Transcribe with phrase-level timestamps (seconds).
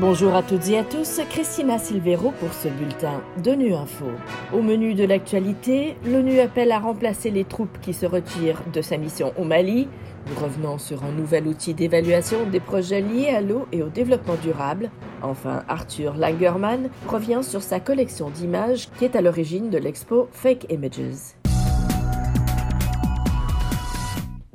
[0.00, 4.04] Bonjour à toutes et à tous, Christina Silvero pour ce bulletin d'ONU Info.
[4.52, 8.96] Au menu de l'actualité, l'ONU appelle à remplacer les troupes qui se retirent de sa
[8.96, 9.88] mission au Mali.
[10.28, 14.36] Nous revenons sur un nouvel outil d'évaluation des projets liés à l'eau et au développement
[14.40, 14.88] durable.
[15.20, 20.70] Enfin, Arthur Langerman revient sur sa collection d'images qui est à l'origine de l'expo Fake
[20.70, 21.37] Images.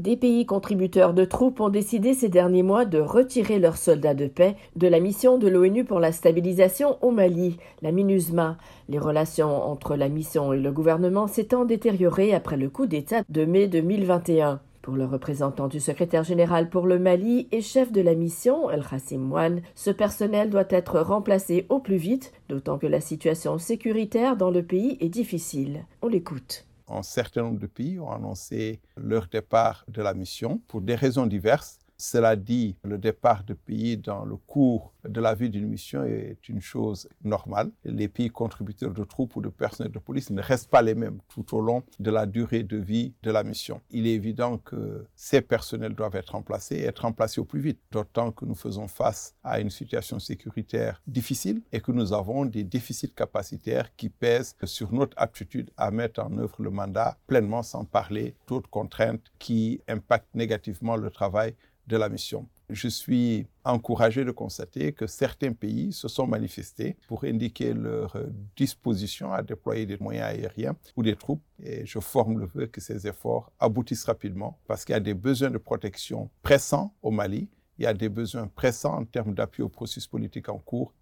[0.03, 4.27] Des pays contributeurs de troupes ont décidé ces derniers mois de retirer leurs soldats de
[4.27, 8.57] paix de la mission de l'ONU pour la stabilisation au Mali, la MINUSMA.
[8.89, 13.45] Les relations entre la mission et le gouvernement s'étant détériorées après le coup d'État de
[13.45, 14.59] mai 2021.
[14.81, 18.83] Pour le représentant du secrétaire général pour le Mali et chef de la mission, El
[18.83, 24.35] Khassim Mouane, ce personnel doit être remplacé au plus vite, d'autant que la situation sécuritaire
[24.35, 25.85] dans le pays est difficile.
[26.01, 26.65] On l'écoute
[26.97, 31.25] un certain nombre de pays ont annoncé leur départ de la mission pour des raisons
[31.25, 31.79] diverses.
[31.97, 36.49] Cela dit, le départ de pays dans le cours de la vie d'une mission est
[36.49, 37.71] une chose normale.
[37.85, 41.19] Les pays contributeurs de troupes ou de personnel de police ne restent pas les mêmes
[41.29, 43.81] tout au long de la durée de vie de la mission.
[43.91, 47.79] Il est évident que ces personnels doivent être remplacés et être remplacés au plus vite,
[47.91, 52.63] d'autant que nous faisons face à une situation sécuritaire difficile et que nous avons des
[52.63, 57.85] déficits capacitaires qui pèsent sur notre aptitude à mettre en œuvre le mandat pleinement sans
[57.85, 61.55] parler d'autres contraintes qui impactent négativement le travail
[61.87, 62.47] de la mission.
[62.69, 68.15] Je suis encouragé de constater que certains pays se sont manifestés pour indiquer leur
[68.55, 71.43] disposition à déployer des moyens aériens ou des troupes.
[71.61, 75.13] Et je forme le vœu que ces efforts aboutissent rapidement parce qu'il y a des
[75.13, 77.49] besoins de protection pressants au Mali.
[77.77, 80.93] Il y a des besoins pressants en termes d'appui au processus politique en cours.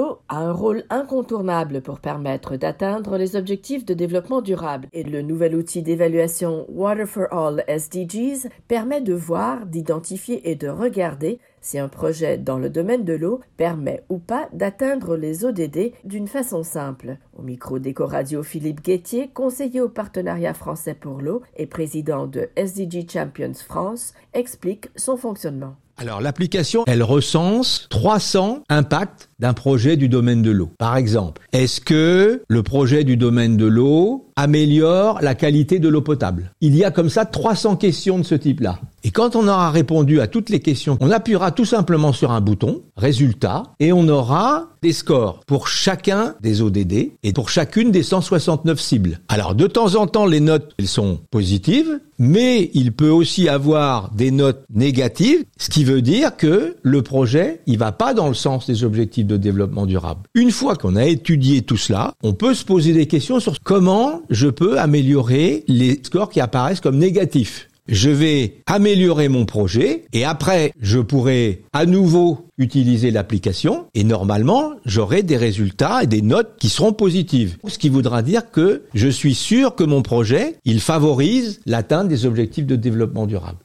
[0.00, 5.20] L'eau a un rôle incontournable pour permettre d'atteindre les objectifs de développement durable et le
[5.20, 11.78] nouvel outil d'évaluation Water for All SDGs permet de voir, d'identifier et de regarder si
[11.78, 16.62] un projet dans le domaine de l'eau permet ou pas d'atteindre les ODD d'une façon
[16.62, 17.18] simple.
[17.36, 23.06] Au micro d'Eco-Radio, Philippe Guettier, conseiller au partenariat français pour l'eau et président de SDG
[23.06, 25.76] Champions France, explique son fonctionnement.
[26.00, 30.70] Alors l'application, elle recense 300 impacts d'un projet du domaine de l'eau.
[30.78, 36.00] Par exemple, est-ce que le projet du domaine de l'eau améliore la qualité de l'eau
[36.00, 36.52] potable?
[36.62, 38.80] Il y a comme ça 300 questions de ce type-là.
[39.02, 42.40] Et quand on aura répondu à toutes les questions, on appuiera tout simplement sur un
[42.40, 48.02] bouton, résultat, et on aura des scores pour chacun des ODD et pour chacune des
[48.02, 49.20] 169 cibles.
[49.28, 54.10] Alors de temps en temps, les notes, elles sont positives, mais il peut aussi avoir
[54.12, 58.34] des notes négatives, ce qui veut dire que le projet, il va pas dans le
[58.34, 60.22] sens des objectifs de développement durable.
[60.34, 64.22] Une fois qu'on a étudié tout cela, on peut se poser des questions sur comment
[64.28, 70.24] je peux améliorer les scores qui apparaissent comme négatifs je vais améliorer mon projet et
[70.24, 76.54] après, je pourrai à nouveau utiliser l'application et normalement, j'aurai des résultats et des notes
[76.58, 77.56] qui seront positives.
[77.66, 82.26] Ce qui voudra dire que je suis sûr que mon projet, il favorise l'atteinte des
[82.26, 83.58] objectifs de développement durable.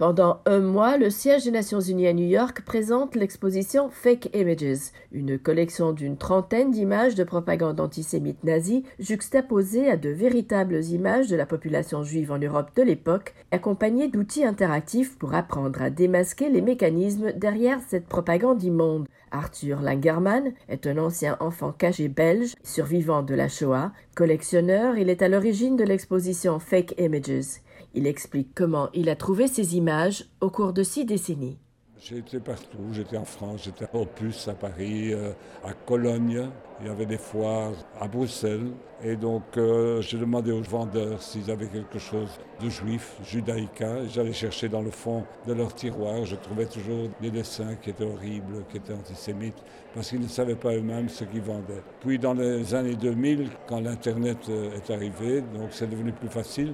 [0.00, 4.92] Pendant un mois, le siège des Nations Unies à New York présente l'exposition Fake Images,
[5.12, 11.36] une collection d'une trentaine d'images de propagande antisémite nazie juxtaposées à de véritables images de
[11.36, 16.62] la population juive en Europe de l'époque, accompagnées d'outils interactifs pour apprendre à démasquer les
[16.62, 19.06] mécanismes derrière cette propagande immonde.
[19.32, 23.92] Arthur Langerman est un ancien enfant caché belge, survivant de la Shoah.
[24.14, 27.60] Collectionneur, il est à l'origine de l'exposition Fake Images.
[27.94, 31.58] Il explique comment il a trouvé ces images au cours de six décennies.
[32.02, 36.48] J'ai été partout, j'étais en France, j'étais au Opus à Paris, euh, à Cologne,
[36.80, 38.68] il y avait des foires à Bruxelles.
[39.04, 44.06] Et donc euh, j'ai demandé aux vendeurs s'ils avaient quelque chose de juif, judaïca.
[44.06, 48.04] J'allais chercher dans le fond de leur tiroir, je trouvais toujours des dessins qui étaient
[48.04, 49.62] horribles, qui étaient antisémites,
[49.94, 51.82] parce qu'ils ne savaient pas eux-mêmes ce qu'ils vendaient.
[52.00, 56.72] Puis dans les années 2000, quand l'Internet euh, est arrivé, donc c'est devenu plus facile,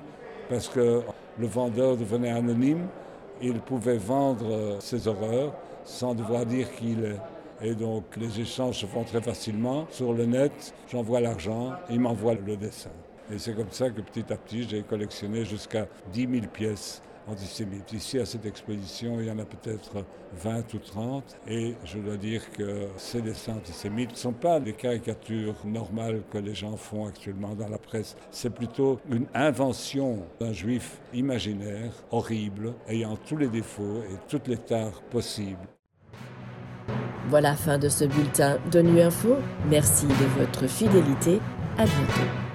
[0.48, 1.02] parce que
[1.36, 2.86] le vendeur devenait anonyme,
[3.42, 5.52] il pouvait vendre ses horreurs
[5.84, 7.20] sans devoir dire qui il est.
[7.62, 9.86] Et donc les échanges se font très facilement.
[9.90, 12.90] Sur le net, j'envoie l'argent, il m'envoie le dessin.
[13.32, 17.92] Et c'est comme ça que petit à petit, j'ai collectionné jusqu'à 10 000 pièces antisémites.
[17.92, 21.36] Ici, à cette exposition, il y en a peut-être 20 ou 30.
[21.48, 26.38] Et je dois dire que ces dessins antisémites ne sont pas des caricatures normales que
[26.38, 28.16] les gens font actuellement dans la presse.
[28.30, 34.58] C'est plutôt une invention d'un juif imaginaire, horrible, ayant tous les défauts et toutes les
[34.58, 35.68] tares possibles.
[37.28, 39.36] Voilà fin de ce bulletin de Nu Info.
[39.68, 41.40] Merci de votre fidélité.
[41.76, 42.45] À bientôt.